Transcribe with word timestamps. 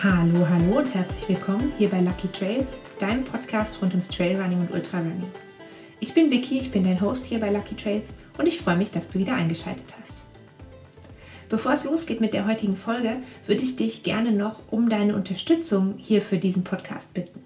Hallo, 0.00 0.48
hallo 0.48 0.78
und 0.78 0.94
herzlich 0.94 1.28
willkommen 1.28 1.72
hier 1.76 1.88
bei 1.88 2.00
Lucky 2.00 2.28
Trails, 2.28 2.78
deinem 3.00 3.24
Podcast 3.24 3.82
rund 3.82 3.90
ums 3.94 4.06
Trailrunning 4.06 4.60
und 4.60 4.70
Ultrarunning. 4.70 5.24
Ich 5.98 6.14
bin 6.14 6.30
Vicky, 6.30 6.60
ich 6.60 6.70
bin 6.70 6.84
dein 6.84 7.00
Host 7.00 7.26
hier 7.26 7.40
bei 7.40 7.50
Lucky 7.50 7.74
Trails 7.74 8.06
und 8.38 8.46
ich 8.46 8.60
freue 8.60 8.76
mich, 8.76 8.92
dass 8.92 9.08
du 9.08 9.18
wieder 9.18 9.34
eingeschaltet 9.34 9.86
hast. 10.00 10.24
Bevor 11.48 11.72
es 11.72 11.82
losgeht 11.82 12.20
mit 12.20 12.32
der 12.32 12.46
heutigen 12.46 12.76
Folge, 12.76 13.16
würde 13.48 13.64
ich 13.64 13.74
dich 13.74 14.04
gerne 14.04 14.30
noch 14.30 14.60
um 14.70 14.88
deine 14.88 15.16
Unterstützung 15.16 15.94
hier 15.98 16.22
für 16.22 16.38
diesen 16.38 16.62
Podcast 16.62 17.12
bitten. 17.12 17.40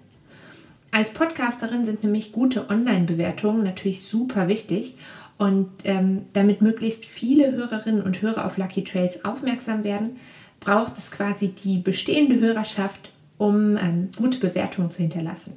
Als 0.91 1.11
Podcasterin 1.11 1.85
sind 1.85 2.03
nämlich 2.03 2.33
gute 2.33 2.69
Online-Bewertungen 2.69 3.63
natürlich 3.63 4.03
super 4.03 4.47
wichtig 4.47 4.95
und 5.39 5.71
ähm, 5.85 6.25
damit 6.33 6.61
möglichst 6.61 7.05
viele 7.05 7.51
Hörerinnen 7.51 8.03
und 8.03 8.21
Hörer 8.21 8.45
auf 8.45 8.57
Lucky 8.57 8.83
Trails 8.83 9.25
aufmerksam 9.25 9.83
werden, 9.83 10.17
braucht 10.63 10.97
es 10.97 11.11
quasi 11.11 11.49
die 11.49 11.77
bestehende 11.77 12.39
Hörerschaft, 12.39 13.11
um 13.37 13.77
ähm, 13.77 14.09
gute 14.17 14.39
Bewertungen 14.39 14.91
zu 14.91 15.01
hinterlassen. 15.01 15.53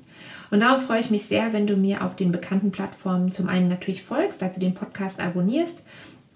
Und 0.50 0.60
darauf 0.60 0.86
freue 0.86 1.00
ich 1.00 1.10
mich 1.10 1.24
sehr, 1.24 1.52
wenn 1.52 1.66
du 1.66 1.76
mir 1.76 2.04
auf 2.04 2.16
den 2.16 2.32
bekannten 2.32 2.70
Plattformen 2.70 3.32
zum 3.32 3.48
einen 3.48 3.68
natürlich 3.68 4.02
folgst, 4.02 4.42
also 4.42 4.60
den 4.60 4.74
Podcast 4.74 5.20
abonnierst 5.20 5.82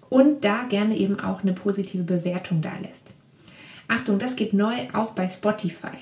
und 0.09 0.43
da 0.43 0.63
gerne 0.63 0.97
eben 0.97 1.19
auch 1.19 1.41
eine 1.41 1.53
positive 1.53 2.03
Bewertung 2.03 2.61
da 2.61 2.71
lässt. 2.81 3.03
Achtung, 3.87 4.19
das 4.19 4.35
geht 4.35 4.53
neu 4.53 4.73
auch 4.93 5.11
bei 5.11 5.27
Spotify. 5.27 5.97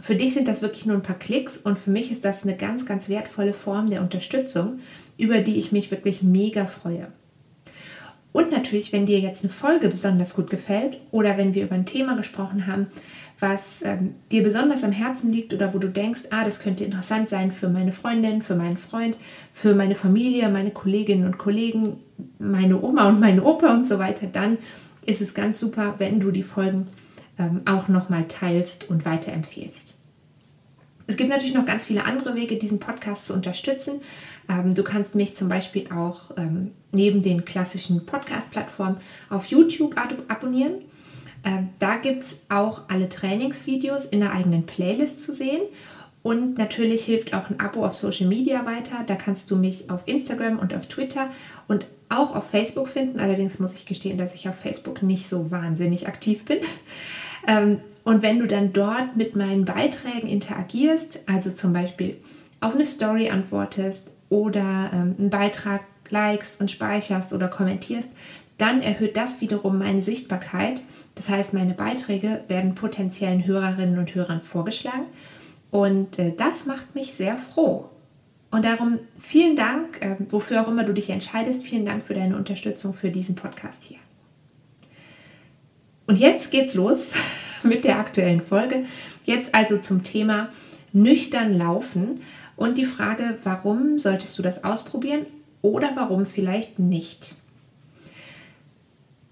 Für 0.00 0.14
dich 0.14 0.34
sind 0.34 0.46
das 0.46 0.62
wirklich 0.62 0.86
nur 0.86 0.96
ein 0.96 1.02
paar 1.02 1.18
Klicks 1.18 1.56
und 1.56 1.78
für 1.78 1.90
mich 1.90 2.12
ist 2.12 2.24
das 2.24 2.44
eine 2.44 2.56
ganz, 2.56 2.86
ganz 2.86 3.08
wertvolle 3.08 3.52
Form 3.52 3.90
der 3.90 4.00
Unterstützung, 4.00 4.78
über 5.16 5.40
die 5.40 5.58
ich 5.58 5.72
mich 5.72 5.90
wirklich 5.90 6.22
mega 6.22 6.66
freue. 6.66 7.08
Und 8.32 8.50
natürlich, 8.50 8.92
wenn 8.92 9.06
dir 9.06 9.20
jetzt 9.20 9.42
eine 9.42 9.52
Folge 9.52 9.88
besonders 9.88 10.34
gut 10.34 10.50
gefällt 10.50 10.98
oder 11.10 11.36
wenn 11.38 11.54
wir 11.54 11.64
über 11.64 11.74
ein 11.74 11.86
Thema 11.86 12.16
gesprochen 12.16 12.66
haben, 12.66 12.88
was 13.40 13.82
ähm, 13.84 14.14
dir 14.30 14.42
besonders 14.42 14.82
am 14.84 14.92
Herzen 14.92 15.30
liegt 15.30 15.54
oder 15.54 15.72
wo 15.72 15.78
du 15.78 15.88
denkst, 15.88 16.22
ah, 16.30 16.44
das 16.44 16.60
könnte 16.60 16.84
interessant 16.84 17.28
sein 17.28 17.52
für 17.52 17.68
meine 17.68 17.92
Freundin, 17.92 18.42
für 18.42 18.56
meinen 18.56 18.76
Freund, 18.76 19.16
für 19.52 19.74
meine 19.74 19.94
Familie, 19.94 20.48
meine 20.48 20.70
Kolleginnen 20.70 21.24
und 21.24 21.38
Kollegen, 21.38 22.00
meine 22.38 22.82
Oma 22.82 23.08
und 23.08 23.20
meine 23.20 23.44
Opa 23.44 23.74
und 23.74 23.86
so 23.86 23.98
weiter, 23.98 24.26
dann 24.26 24.58
ist 25.06 25.20
es 25.20 25.34
ganz 25.34 25.60
super, 25.60 25.94
wenn 25.98 26.20
du 26.20 26.32
die 26.32 26.42
Folgen 26.42 26.88
ähm, 27.38 27.62
auch 27.64 27.88
nochmal 27.88 28.24
teilst 28.26 28.90
und 28.90 29.04
weiterempfehlst. 29.04 29.94
Es 31.08 31.16
gibt 31.16 31.30
natürlich 31.30 31.54
noch 31.54 31.64
ganz 31.64 31.84
viele 31.84 32.04
andere 32.04 32.36
Wege, 32.36 32.56
diesen 32.56 32.80
Podcast 32.80 33.24
zu 33.24 33.32
unterstützen. 33.32 34.02
Ähm, 34.46 34.74
du 34.74 34.84
kannst 34.84 35.14
mich 35.14 35.34
zum 35.34 35.48
Beispiel 35.48 35.90
auch 35.90 36.36
ähm, 36.36 36.72
neben 36.92 37.22
den 37.22 37.46
klassischen 37.46 38.04
Podcast-Plattformen 38.04 38.98
auf 39.30 39.46
YouTube 39.46 39.98
ab 39.98 40.12
abonnieren. 40.28 40.82
Ähm, 41.44 41.70
da 41.78 41.96
gibt 41.96 42.22
es 42.22 42.38
auch 42.50 42.82
alle 42.88 43.08
Trainingsvideos 43.08 44.04
in 44.04 44.20
der 44.20 44.34
eigenen 44.34 44.66
Playlist 44.66 45.22
zu 45.22 45.32
sehen. 45.32 45.62
Und 46.22 46.58
natürlich 46.58 47.06
hilft 47.06 47.32
auch 47.32 47.48
ein 47.48 47.58
Abo 47.58 47.86
auf 47.86 47.94
Social 47.94 48.26
Media 48.26 48.66
weiter. 48.66 48.98
Da 49.06 49.14
kannst 49.14 49.50
du 49.50 49.56
mich 49.56 49.88
auf 49.88 50.02
Instagram 50.04 50.58
und 50.58 50.74
auf 50.74 50.88
Twitter 50.88 51.30
und 51.68 51.86
auch 52.10 52.36
auf 52.36 52.50
Facebook 52.50 52.86
finden. 52.86 53.18
Allerdings 53.18 53.58
muss 53.58 53.72
ich 53.72 53.86
gestehen, 53.86 54.18
dass 54.18 54.34
ich 54.34 54.46
auf 54.46 54.56
Facebook 54.56 55.02
nicht 55.02 55.26
so 55.26 55.50
wahnsinnig 55.50 56.06
aktiv 56.06 56.44
bin. 56.44 56.58
Und 58.08 58.22
wenn 58.22 58.38
du 58.38 58.46
dann 58.46 58.72
dort 58.72 59.18
mit 59.18 59.36
meinen 59.36 59.66
Beiträgen 59.66 60.28
interagierst, 60.28 61.20
also 61.26 61.50
zum 61.50 61.74
Beispiel 61.74 62.16
auf 62.58 62.74
eine 62.74 62.86
Story 62.86 63.28
antwortest 63.28 64.10
oder 64.30 64.88
ähm, 64.94 65.16
einen 65.18 65.28
Beitrag 65.28 65.82
likest 66.08 66.58
und 66.58 66.70
speicherst 66.70 67.34
oder 67.34 67.48
kommentierst, 67.48 68.08
dann 68.56 68.80
erhöht 68.80 69.18
das 69.18 69.42
wiederum 69.42 69.78
meine 69.78 70.00
Sichtbarkeit. 70.00 70.80
Das 71.16 71.28
heißt, 71.28 71.52
meine 71.52 71.74
Beiträge 71.74 72.44
werden 72.48 72.74
potenziellen 72.74 73.46
Hörerinnen 73.46 73.98
und 73.98 74.14
Hörern 74.14 74.40
vorgeschlagen 74.40 75.04
und 75.70 76.18
äh, 76.18 76.32
das 76.34 76.64
macht 76.64 76.94
mich 76.94 77.12
sehr 77.12 77.36
froh. 77.36 77.90
Und 78.50 78.64
darum 78.64 79.00
vielen 79.18 79.54
Dank, 79.54 80.00
äh, 80.00 80.16
wofür 80.30 80.62
auch 80.62 80.68
immer 80.68 80.84
du 80.84 80.94
dich 80.94 81.10
entscheidest, 81.10 81.62
vielen 81.62 81.84
Dank 81.84 82.02
für 82.02 82.14
deine 82.14 82.38
Unterstützung 82.38 82.94
für 82.94 83.10
diesen 83.10 83.34
Podcast 83.34 83.82
hier. 83.82 83.98
Und 86.06 86.18
jetzt 86.18 86.50
geht's 86.50 86.72
los 86.72 87.12
mit 87.62 87.84
der 87.84 87.98
aktuellen 87.98 88.40
Folge. 88.40 88.84
Jetzt 89.24 89.54
also 89.54 89.78
zum 89.78 90.02
Thema 90.02 90.48
nüchtern 90.92 91.56
laufen 91.56 92.20
und 92.56 92.78
die 92.78 92.86
Frage, 92.86 93.38
warum 93.44 93.98
solltest 93.98 94.38
du 94.38 94.42
das 94.42 94.64
ausprobieren 94.64 95.26
oder 95.62 95.90
warum 95.94 96.24
vielleicht 96.24 96.78
nicht? 96.78 97.34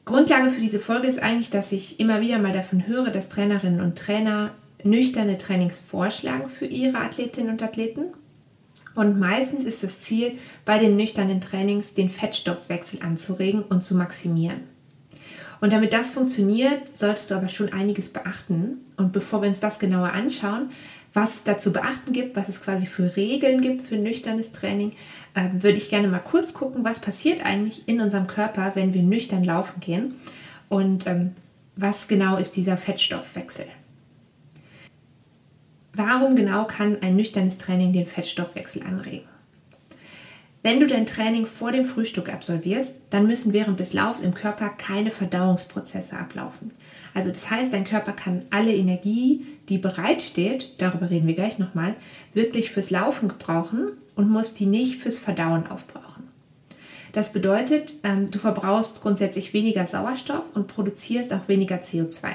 Grundlage 0.04 0.50
für 0.50 0.60
diese 0.60 0.78
Folge 0.78 1.08
ist 1.08 1.20
eigentlich, 1.20 1.50
dass 1.50 1.72
ich 1.72 1.98
immer 1.98 2.20
wieder 2.20 2.38
mal 2.38 2.52
davon 2.52 2.86
höre, 2.86 3.10
dass 3.10 3.28
Trainerinnen 3.28 3.80
und 3.80 3.98
Trainer 3.98 4.52
nüchterne 4.84 5.36
Trainings 5.36 5.80
vorschlagen 5.80 6.46
für 6.46 6.66
ihre 6.66 6.98
Athletinnen 6.98 7.50
und 7.50 7.62
Athleten. 7.62 8.04
Und 8.94 9.18
meistens 9.18 9.64
ist 9.64 9.82
das 9.82 10.00
Ziel 10.00 10.38
bei 10.64 10.78
den 10.78 10.96
nüchternen 10.96 11.40
Trainings, 11.40 11.92
den 11.92 12.08
Fettstoffwechsel 12.08 13.00
anzuregen 13.02 13.62
und 13.62 13.84
zu 13.84 13.96
maximieren. 13.96 14.75
Und 15.60 15.72
damit 15.72 15.92
das 15.92 16.10
funktioniert, 16.10 16.96
solltest 16.96 17.30
du 17.30 17.34
aber 17.34 17.48
schon 17.48 17.72
einiges 17.72 18.12
beachten. 18.12 18.78
Und 18.96 19.12
bevor 19.12 19.42
wir 19.42 19.48
uns 19.48 19.60
das 19.60 19.78
genauer 19.78 20.12
anschauen, 20.12 20.70
was 21.12 21.34
es 21.34 21.44
da 21.44 21.56
zu 21.56 21.72
beachten 21.72 22.12
gibt, 22.12 22.36
was 22.36 22.48
es 22.50 22.62
quasi 22.62 22.86
für 22.86 23.16
Regeln 23.16 23.62
gibt 23.62 23.80
für 23.80 23.96
nüchternes 23.96 24.52
Training, 24.52 24.92
äh, 25.34 25.48
würde 25.52 25.78
ich 25.78 25.88
gerne 25.88 26.08
mal 26.08 26.18
kurz 26.18 26.52
gucken, 26.52 26.84
was 26.84 27.00
passiert 27.00 27.44
eigentlich 27.44 27.88
in 27.88 28.00
unserem 28.00 28.26
Körper, 28.26 28.72
wenn 28.74 28.92
wir 28.92 29.02
nüchtern 29.02 29.42
laufen 29.42 29.80
gehen 29.80 30.14
und 30.68 31.06
ähm, 31.06 31.34
was 31.74 32.06
genau 32.08 32.36
ist 32.36 32.56
dieser 32.56 32.76
Fettstoffwechsel. 32.76 33.66
Warum 35.94 36.36
genau 36.36 36.64
kann 36.64 36.98
ein 37.00 37.16
nüchternes 37.16 37.56
Training 37.56 37.94
den 37.94 38.04
Fettstoffwechsel 38.04 38.82
anregen? 38.82 39.26
Wenn 40.66 40.80
du 40.80 40.88
dein 40.88 41.06
Training 41.06 41.46
vor 41.46 41.70
dem 41.70 41.84
Frühstück 41.84 42.28
absolvierst, 42.28 42.96
dann 43.10 43.28
müssen 43.28 43.52
während 43.52 43.78
des 43.78 43.92
Laufs 43.92 44.18
im 44.18 44.34
Körper 44.34 44.68
keine 44.68 45.12
Verdauungsprozesse 45.12 46.18
ablaufen. 46.18 46.72
Also 47.14 47.30
das 47.30 47.48
heißt, 47.48 47.72
dein 47.72 47.84
Körper 47.84 48.10
kann 48.10 48.42
alle 48.50 48.74
Energie, 48.74 49.46
die 49.68 49.78
bereitsteht, 49.78 50.72
darüber 50.78 51.08
reden 51.08 51.28
wir 51.28 51.36
gleich 51.36 51.60
nochmal, 51.60 51.94
wirklich 52.34 52.72
fürs 52.72 52.90
Laufen 52.90 53.28
gebrauchen 53.28 53.92
und 54.16 54.28
muss 54.28 54.54
die 54.54 54.66
nicht 54.66 55.00
fürs 55.00 55.20
Verdauen 55.20 55.68
aufbrauchen. 55.68 56.24
Das 57.12 57.32
bedeutet, 57.32 57.94
ähm, 58.02 58.28
du 58.28 58.40
verbrauchst 58.40 59.02
grundsätzlich 59.02 59.52
weniger 59.52 59.86
Sauerstoff 59.86 60.46
und 60.54 60.66
produzierst 60.66 61.32
auch 61.32 61.46
weniger 61.46 61.76
CO2. 61.76 62.26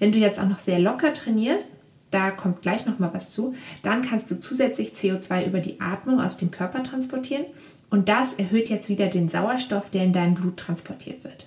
Wenn 0.00 0.10
du 0.10 0.18
jetzt 0.18 0.40
auch 0.40 0.48
noch 0.48 0.58
sehr 0.58 0.80
locker 0.80 1.12
trainierst, 1.12 1.68
da 2.12 2.30
kommt 2.30 2.62
gleich 2.62 2.86
noch 2.86 2.98
mal 2.98 3.12
was 3.12 3.32
zu, 3.32 3.54
dann 3.82 4.02
kannst 4.02 4.30
du 4.30 4.38
zusätzlich 4.38 4.90
CO2 4.90 5.46
über 5.46 5.60
die 5.60 5.80
Atmung 5.80 6.20
aus 6.20 6.36
dem 6.36 6.50
Körper 6.50 6.82
transportieren 6.82 7.46
und 7.90 8.08
das 8.08 8.34
erhöht 8.34 8.70
jetzt 8.70 8.88
wieder 8.88 9.08
den 9.08 9.28
Sauerstoff, 9.28 9.90
der 9.90 10.04
in 10.04 10.12
deinem 10.12 10.34
Blut 10.34 10.56
transportiert 10.56 11.24
wird. 11.24 11.46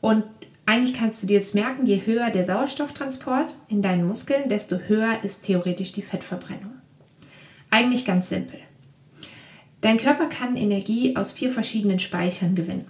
Und 0.00 0.24
eigentlich 0.64 0.94
kannst 0.94 1.22
du 1.22 1.26
dir 1.26 1.38
jetzt 1.38 1.54
merken, 1.54 1.86
je 1.86 2.06
höher 2.06 2.30
der 2.30 2.44
Sauerstofftransport 2.44 3.54
in 3.68 3.82
deinen 3.82 4.06
Muskeln, 4.06 4.48
desto 4.48 4.76
höher 4.76 5.22
ist 5.22 5.44
theoretisch 5.44 5.92
die 5.92 6.02
Fettverbrennung. 6.02 6.72
Eigentlich 7.70 8.04
ganz 8.04 8.28
simpel. 8.28 8.60
Dein 9.80 9.98
Körper 9.98 10.26
kann 10.26 10.56
Energie 10.56 11.16
aus 11.16 11.32
vier 11.32 11.50
verschiedenen 11.50 11.98
Speichern 11.98 12.54
gewinnen. 12.54 12.86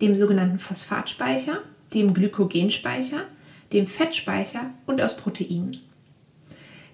Dem 0.00 0.16
sogenannten 0.16 0.58
Phosphatspeicher, 0.58 1.58
dem 1.92 2.14
Glykogenspeicher, 2.14 3.24
dem 3.72 3.86
Fettspeicher 3.86 4.70
und 4.86 5.00
aus 5.00 5.16
Proteinen. 5.16 5.78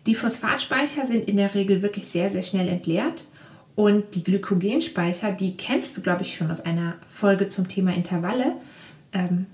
Die 0.07 0.15
Phosphatspeicher 0.15 1.07
sind 1.07 1.29
in 1.29 1.37
der 1.37 1.55
Regel 1.55 1.83
wirklich 1.83 2.07
sehr, 2.07 2.31
sehr 2.31 2.43
schnell 2.43 2.69
entleert 2.69 3.27
und 3.75 4.15
die 4.15 4.25
Glykogenspeicher, 4.25 5.33
die 5.33 5.57
kennst 5.57 5.97
du, 5.97 6.01
glaube 6.01 6.23
ich, 6.23 6.35
schon 6.35 6.51
aus 6.51 6.61
einer 6.61 6.95
Folge 7.09 7.49
zum 7.49 7.69
Thema 7.69 7.95
Intervalle. 7.95 8.57
Ähm, 9.13 9.47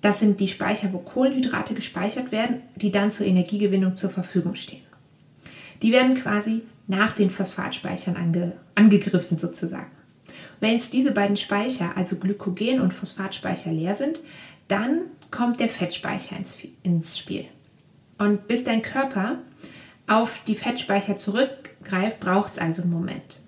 das 0.00 0.18
sind 0.18 0.40
die 0.40 0.48
Speicher, 0.48 0.92
wo 0.92 0.98
Kohlenhydrate 0.98 1.74
gespeichert 1.74 2.32
werden, 2.32 2.62
die 2.76 2.90
dann 2.90 3.10
zur 3.10 3.26
Energiegewinnung 3.26 3.96
zur 3.96 4.10
Verfügung 4.10 4.54
stehen. 4.54 4.82
Die 5.82 5.92
werden 5.92 6.14
quasi 6.14 6.62
nach 6.86 7.12
den 7.12 7.30
Phosphatspeichern 7.30 8.16
ange, 8.16 8.54
angegriffen 8.74 9.38
sozusagen. 9.38 9.90
Wenn 10.60 10.72
jetzt 10.72 10.92
diese 10.92 11.12
beiden 11.12 11.36
Speicher, 11.36 11.96
also 11.96 12.16
Glykogen 12.16 12.80
und 12.80 12.92
Phosphatspeicher 12.92 13.72
leer 13.72 13.94
sind, 13.94 14.20
dann 14.68 15.02
kommt 15.30 15.60
der 15.60 15.68
Fettspeicher 15.68 16.36
ins, 16.36 16.56
ins 16.82 17.18
Spiel. 17.18 17.46
Und 18.18 18.48
bis 18.48 18.64
dein 18.64 18.82
Körper 18.82 19.38
auf 20.06 20.42
die 20.46 20.56
Fettspeicher 20.56 21.16
zurückgreift, 21.16 22.20
braucht 22.20 22.52
es 22.52 22.58
also 22.58 22.82
einen 22.82 22.90
Moment. 22.90 23.40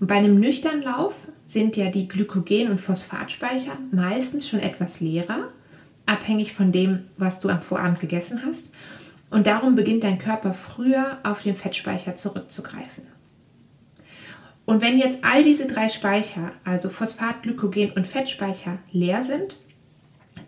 Und 0.00 0.06
bei 0.06 0.16
einem 0.16 0.38
nüchternen 0.38 0.82
Lauf 0.82 1.14
sind 1.46 1.76
ja 1.76 1.90
die 1.90 2.08
Glykogen- 2.08 2.70
und 2.70 2.80
Phosphatspeicher 2.80 3.76
meistens 3.90 4.48
schon 4.48 4.60
etwas 4.60 5.00
leerer, 5.00 5.48
abhängig 6.06 6.52
von 6.52 6.72
dem, 6.72 7.04
was 7.16 7.40
du 7.40 7.48
am 7.48 7.62
Vorabend 7.62 8.00
gegessen 8.00 8.42
hast. 8.46 8.70
Und 9.30 9.46
darum 9.46 9.74
beginnt 9.74 10.04
dein 10.04 10.18
Körper 10.18 10.54
früher 10.54 11.18
auf 11.24 11.42
den 11.42 11.56
Fettspeicher 11.56 12.16
zurückzugreifen. 12.16 13.04
Und 14.64 14.80
wenn 14.80 14.98
jetzt 14.98 15.20
all 15.22 15.44
diese 15.44 15.66
drei 15.66 15.88
Speicher, 15.88 16.52
also 16.64 16.90
Phosphat, 16.90 17.42
Glykogen 17.42 17.92
und 17.92 18.06
Fettspeicher, 18.06 18.78
leer 18.92 19.22
sind, 19.22 19.58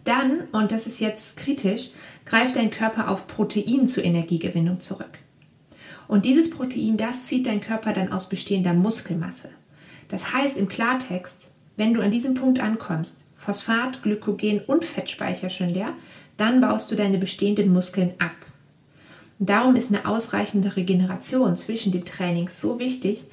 dann, 0.04 0.48
und 0.52 0.72
das 0.72 0.86
ist 0.86 1.00
jetzt 1.00 1.36
kritisch, 1.36 1.90
greift 2.24 2.56
dein 2.56 2.70
Körper 2.70 3.08
auf 3.08 3.26
Protein 3.26 3.88
zur 3.88 4.04
Energiegewinnung 4.04 4.80
zurück. 4.80 5.18
Und 6.06 6.24
dieses 6.24 6.50
Protein, 6.50 6.96
das 6.96 7.26
zieht 7.26 7.46
dein 7.46 7.60
Körper 7.60 7.92
dann 7.92 8.12
aus 8.12 8.28
bestehender 8.28 8.72
Muskelmasse. 8.72 9.50
Das 10.08 10.32
heißt 10.32 10.56
im 10.56 10.68
Klartext, 10.68 11.48
wenn 11.76 11.94
du 11.94 12.00
an 12.00 12.10
diesem 12.10 12.34
Punkt 12.34 12.60
ankommst, 12.60 13.18
Phosphat, 13.34 14.02
Glykogen 14.02 14.60
und 14.60 14.84
Fettspeicher 14.84 15.50
schon 15.50 15.68
leer, 15.68 15.92
dann 16.36 16.60
baust 16.60 16.90
du 16.90 16.96
deine 16.96 17.18
bestehenden 17.18 17.72
Muskeln 17.72 18.14
ab. 18.18 18.34
Und 19.38 19.50
darum 19.50 19.76
ist 19.76 19.92
eine 19.92 20.06
ausreichende 20.06 20.76
Regeneration 20.76 21.54
zwischen 21.56 21.92
den 21.92 22.04
Trainings 22.04 22.60
so 22.60 22.78
wichtig 22.78 23.24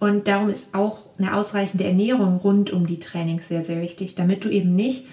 und 0.00 0.26
darum 0.26 0.48
ist 0.48 0.74
auch 0.74 0.98
eine 1.18 1.36
ausreichende 1.36 1.84
Ernährung 1.84 2.38
rund 2.38 2.72
um 2.72 2.88
die 2.88 2.98
Trainings 2.98 3.46
sehr, 3.46 3.64
sehr 3.64 3.80
wichtig, 3.80 4.16
damit 4.16 4.44
du 4.44 4.48
eben 4.48 4.74
nicht 4.74 5.04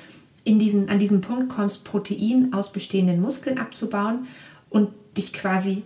in 0.44 0.59
diesen, 0.59 0.89
an 0.89 1.00
diesen 1.00 1.21
Punkt 1.21 1.50
kommst, 1.50 1.86
Protein 1.86 2.53
aus 2.53 2.71
bestehenden 2.71 3.21
Muskeln 3.21 3.57
abzubauen 3.57 4.27
und 4.69 4.89
dich 5.18 5.33
quasi 5.33 5.83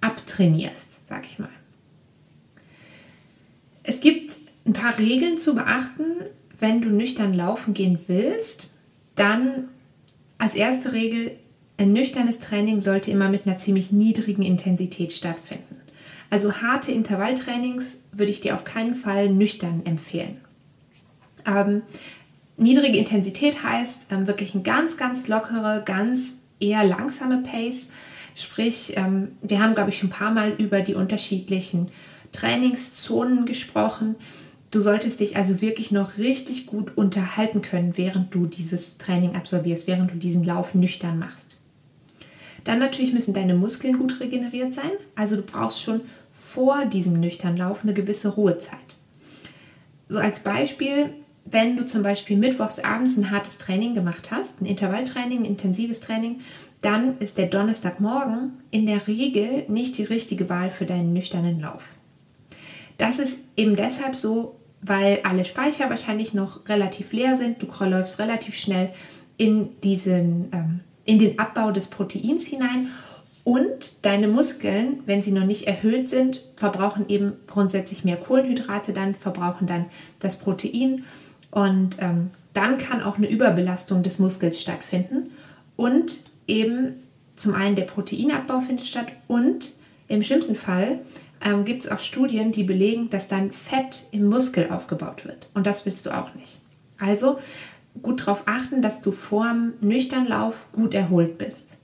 abtrainierst, 0.00 1.08
sag 1.08 1.24
ich 1.24 1.38
mal. 1.38 1.48
Es 3.82 4.00
gibt 4.00 4.36
ein 4.64 4.72
paar 4.72 4.98
Regeln 4.98 5.38
zu 5.38 5.54
beachten, 5.54 6.04
wenn 6.58 6.80
du 6.80 6.90
nüchtern 6.90 7.34
laufen 7.34 7.74
gehen 7.74 7.98
willst. 8.06 8.68
Dann 9.16 9.68
als 10.38 10.54
erste 10.54 10.92
Regel, 10.92 11.32
ein 11.78 11.92
nüchternes 11.92 12.38
Training 12.38 12.80
sollte 12.80 13.10
immer 13.10 13.28
mit 13.28 13.46
einer 13.46 13.58
ziemlich 13.58 13.90
niedrigen 13.90 14.42
Intensität 14.42 15.12
stattfinden. 15.12 15.76
Also 16.30 16.62
harte 16.62 16.92
Intervalltrainings 16.92 17.98
würde 18.12 18.30
ich 18.30 18.40
dir 18.40 18.54
auf 18.54 18.64
keinen 18.64 18.94
Fall 18.94 19.30
nüchtern 19.30 19.82
empfehlen. 19.84 20.36
Ähm, 21.44 21.82
niedrige 22.62 22.98
Intensität 22.98 23.62
heißt 23.62 24.06
ähm, 24.10 24.26
wirklich 24.26 24.54
ein 24.54 24.62
ganz, 24.62 24.96
ganz 24.96 25.28
lockere, 25.28 25.82
ganz 25.84 26.32
eher 26.60 26.84
langsame 26.84 27.42
Pace. 27.42 27.86
Sprich, 28.34 28.94
ähm, 28.96 29.32
wir 29.42 29.60
haben, 29.60 29.74
glaube 29.74 29.90
ich, 29.90 29.98
schon 29.98 30.08
ein 30.08 30.12
paar 30.12 30.32
Mal 30.32 30.52
über 30.52 30.80
die 30.80 30.94
unterschiedlichen 30.94 31.88
Trainingszonen 32.32 33.44
gesprochen. 33.44 34.16
Du 34.70 34.80
solltest 34.80 35.20
dich 35.20 35.36
also 35.36 35.60
wirklich 35.60 35.90
noch 35.90 36.16
richtig 36.16 36.66
gut 36.66 36.96
unterhalten 36.96 37.60
können, 37.60 37.98
während 37.98 38.34
du 38.34 38.46
dieses 38.46 38.96
Training 38.96 39.36
absolvierst, 39.36 39.86
während 39.86 40.10
du 40.10 40.16
diesen 40.16 40.44
Lauf 40.44 40.74
nüchtern 40.74 41.18
machst. 41.18 41.56
Dann 42.64 42.78
natürlich 42.78 43.12
müssen 43.12 43.34
deine 43.34 43.54
Muskeln 43.54 43.98
gut 43.98 44.20
regeneriert 44.20 44.72
sein. 44.72 44.92
Also 45.14 45.36
du 45.36 45.42
brauchst 45.42 45.82
schon 45.82 46.00
vor 46.32 46.86
diesem 46.86 47.20
nüchtern 47.20 47.56
Lauf 47.56 47.82
eine 47.82 47.92
gewisse 47.92 48.28
Ruhezeit. 48.28 48.78
So 50.08 50.18
als 50.18 50.40
Beispiel, 50.40 51.10
wenn 51.44 51.76
du 51.76 51.86
zum 51.86 52.02
Beispiel 52.02 52.36
mittwochs 52.36 52.78
abends 52.78 53.16
ein 53.16 53.30
hartes 53.30 53.58
Training 53.58 53.94
gemacht 53.94 54.30
hast, 54.30 54.60
ein 54.60 54.66
Intervalltraining, 54.66 55.40
ein 55.40 55.44
intensives 55.44 56.00
Training, 56.00 56.40
dann 56.80 57.18
ist 57.18 57.38
der 57.38 57.46
Donnerstagmorgen 57.46 58.52
in 58.70 58.86
der 58.86 59.06
Regel 59.06 59.64
nicht 59.68 59.98
die 59.98 60.04
richtige 60.04 60.48
Wahl 60.48 60.70
für 60.70 60.86
deinen 60.86 61.12
nüchternen 61.12 61.60
Lauf. 61.60 61.94
Das 62.98 63.18
ist 63.18 63.40
eben 63.56 63.76
deshalb 63.76 64.16
so, 64.16 64.56
weil 64.80 65.20
alle 65.24 65.44
Speicher 65.44 65.88
wahrscheinlich 65.90 66.34
noch 66.34 66.68
relativ 66.68 67.12
leer 67.12 67.36
sind. 67.36 67.62
Du 67.62 67.84
läufst 67.84 68.18
relativ 68.18 68.56
schnell 68.56 68.90
in, 69.36 69.80
diesen, 69.80 70.48
ähm, 70.52 70.80
in 71.04 71.18
den 71.18 71.38
Abbau 71.38 71.70
des 71.70 71.88
Proteins 71.88 72.46
hinein 72.46 72.88
und 73.44 74.04
deine 74.04 74.28
Muskeln, 74.28 75.00
wenn 75.06 75.22
sie 75.22 75.32
noch 75.32 75.44
nicht 75.44 75.66
erhöht 75.66 76.08
sind, 76.08 76.44
verbrauchen 76.56 77.06
eben 77.08 77.32
grundsätzlich 77.48 78.04
mehr 78.04 78.16
Kohlenhydrate, 78.16 78.92
dann 78.92 79.14
verbrauchen 79.14 79.66
dann 79.66 79.86
das 80.20 80.38
Protein 80.38 81.04
und 81.52 81.96
ähm, 82.00 82.30
dann 82.54 82.78
kann 82.78 83.02
auch 83.02 83.18
eine 83.18 83.30
Überbelastung 83.30 84.02
des 84.02 84.18
Muskels 84.18 84.60
stattfinden 84.60 85.30
und 85.76 86.20
eben 86.48 86.94
zum 87.36 87.54
einen 87.54 87.76
der 87.76 87.84
Proteinabbau 87.84 88.60
findet 88.60 88.86
statt 88.86 89.06
und 89.28 89.74
im 90.08 90.22
schlimmsten 90.22 90.56
Fall 90.56 91.00
ähm, 91.44 91.64
gibt 91.64 91.84
es 91.84 91.90
auch 91.90 91.98
Studien, 91.98 92.52
die 92.52 92.64
belegen, 92.64 93.10
dass 93.10 93.28
dann 93.28 93.52
Fett 93.52 94.02
im 94.10 94.26
Muskel 94.26 94.70
aufgebaut 94.70 95.24
wird 95.24 95.48
und 95.54 95.66
das 95.66 95.86
willst 95.86 96.06
du 96.06 96.10
auch 96.10 96.34
nicht. 96.34 96.58
Also 96.98 97.38
gut 98.00 98.22
darauf 98.22 98.44
achten, 98.46 98.80
dass 98.80 99.00
du 99.02 99.12
vorm 99.12 99.74
nüchternen 99.80 100.28
Lauf 100.28 100.72
gut 100.72 100.94
erholt 100.94 101.36
bist. 101.36 101.76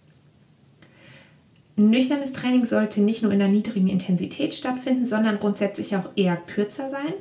Nüchternes 1.76 2.32
Training 2.32 2.64
sollte 2.64 3.02
nicht 3.02 3.22
nur 3.22 3.32
in 3.32 3.40
einer 3.40 3.52
niedrigen 3.52 3.88
Intensität 3.88 4.54
stattfinden, 4.54 5.06
sondern 5.06 5.38
grundsätzlich 5.38 5.94
auch 5.94 6.08
eher 6.16 6.36
kürzer 6.36 6.88
sein. 6.88 7.12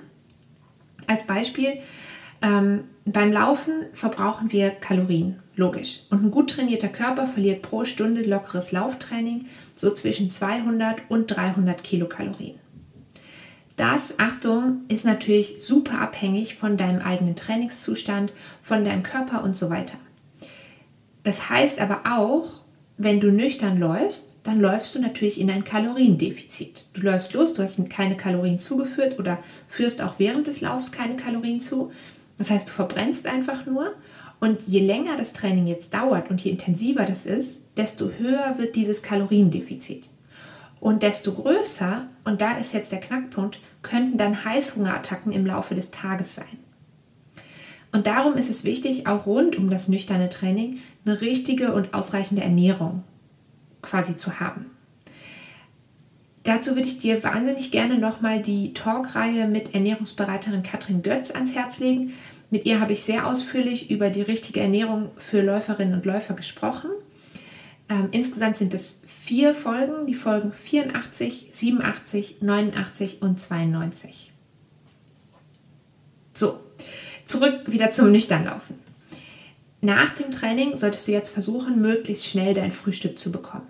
Als 1.06 1.28
Beispiel, 1.28 1.80
ähm, 2.42 2.86
beim 3.06 3.32
Laufen 3.32 3.86
verbrauchen 3.94 4.52
wir 4.52 4.72
Kalorien, 4.72 5.40
logisch. 5.56 6.02
Und 6.10 6.24
ein 6.24 6.32
gut 6.32 6.50
trainierter 6.50 6.90
Körper 6.90 7.28
verliert 7.28 7.62
pro 7.62 7.84
Stunde 7.84 8.24
lockeres 8.24 8.72
Lauftraining 8.72 9.46
so 9.76 9.92
zwischen 9.92 10.30
200 10.30 11.02
und 11.10 11.28
300 11.28 11.84
Kilokalorien. 11.84 12.60
Das, 13.78 14.16
Achtung, 14.18 14.82
ist 14.88 15.06
natürlich 15.06 15.64
super 15.64 16.02
abhängig 16.02 16.56
von 16.56 16.78
deinem 16.78 17.00
eigenen 17.00 17.36
Trainingszustand, 17.36 18.34
von 18.62 18.84
deinem 18.84 19.04
Körper 19.04 19.44
und 19.44 19.56
so 19.56 19.70
weiter. 19.70 19.98
Das 21.24 21.50
heißt 21.50 21.80
aber 21.80 22.02
auch, 22.10 22.62
wenn 22.98 23.20
du 23.20 23.32
nüchtern 23.32 23.78
läufst, 23.78 24.38
dann 24.44 24.60
läufst 24.60 24.96
du 24.96 25.00
natürlich 25.00 25.40
in 25.40 25.52
ein 25.52 25.64
Kaloriendefizit. 25.64 26.86
Du 26.94 27.02
läufst 27.02 27.34
los, 27.34 27.54
du 27.54 27.62
hast 27.62 27.88
keine 27.90 28.18
Kalorien 28.18 28.58
zugeführt 28.58 29.20
oder 29.20 29.38
führst 29.68 30.02
auch 30.02 30.16
während 30.18 30.48
des 30.48 30.62
Laufs 30.62 30.92
keine 30.92 31.16
Kalorien 31.16 31.62
zu. 31.62 31.92
Das 32.38 32.50
heißt, 32.50 32.70
du 32.70 32.74
verbrennst 32.74 33.28
einfach 33.28 33.66
nur. 33.66 33.94
Und 34.40 34.68
je 34.68 34.80
länger 34.80 35.18
das 35.18 35.34
Training 35.34 35.66
jetzt 35.66 35.94
dauert 35.94 36.30
und 36.30 36.42
je 36.42 36.52
intensiver 36.52 37.06
das 37.06 37.26
ist, 37.26 37.62
desto 37.76 38.12
höher 38.20 38.56
wird 38.58 38.76
dieses 38.76 39.02
Kaloriendefizit. 39.02 40.10
Und 40.80 41.02
desto 41.02 41.34
größer, 41.34 42.08
und 42.24 42.40
da 42.40 42.58
ist 42.58 42.74
jetzt 42.74 42.92
der 42.92 43.00
Knackpunkt, 43.00 43.60
könnten 43.82 44.18
dann 44.18 44.46
Heißhungerattacken 44.46 45.32
im 45.32 45.46
Laufe 45.46 45.74
des 45.74 45.90
Tages 45.90 46.36
sein. 46.36 46.60
Und 47.92 48.06
darum 48.06 48.36
ist 48.36 48.50
es 48.50 48.64
wichtig, 48.64 49.08
auch 49.08 49.26
rund 49.26 49.56
um 49.56 49.72
das 49.72 49.88
nüchterne 49.88 50.30
Training 50.30 50.80
eine 51.06 51.20
richtige 51.22 51.74
und 51.74 51.96
ausreichende 51.96 52.44
Ernährung 52.44 53.04
quasi 53.82 54.16
zu 54.16 54.40
haben. 54.40 54.77
Dazu 56.48 56.78
würde 56.78 56.88
ich 56.88 56.98
dir 56.98 57.26
wahnsinnig 57.26 57.72
gerne 57.72 57.98
nochmal 57.98 58.42
die 58.42 58.74
Talkreihe 58.74 59.50
mit 59.50 59.74
Ernährungsberaterin 59.74 60.64
Katrin 60.64 61.04
Götz 61.04 61.30
ans 61.32 61.54
Herz 61.54 61.80
legen. 61.80 62.14
Mit 62.50 62.66
ihr 62.66 62.80
habe 62.80 62.94
ich 62.94 63.04
sehr 63.04 63.28
ausführlich 63.28 63.92
über 63.92 64.10
die 64.10 64.22
richtige 64.22 64.62
Ernährung 64.62 65.12
für 65.18 65.42
Läuferinnen 65.42 65.94
und 65.94 66.06
Läufer 66.06 66.36
gesprochen. 66.36 66.90
Ähm, 67.90 68.08
insgesamt 68.12 68.56
sind 68.56 68.74
es 68.74 69.02
vier 69.06 69.54
Folgen, 69.54 70.08
die 70.08 70.14
Folgen 70.14 70.54
84, 70.54 71.50
87, 71.52 72.42
89 72.42 73.22
und 73.22 73.42
92. 73.42 74.32
So, 76.34 76.62
zurück 77.26 77.64
wieder 77.68 77.92
zum 77.92 78.14
Nüchternlaufen. 78.14 78.78
Nach 79.82 80.14
dem 80.14 80.32
Training 80.32 80.78
solltest 80.78 81.10
du 81.10 81.12
jetzt 81.12 81.30
versuchen, 81.30 81.82
möglichst 81.82 82.26
schnell 82.26 82.54
dein 82.54 82.72
Frühstück 82.72 83.20
zu 83.20 83.34
bekommen. 83.34 83.68